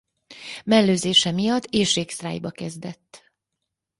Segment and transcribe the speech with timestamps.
[0.65, 3.31] Mellőzése miatt éhségsztrájkba kezdett.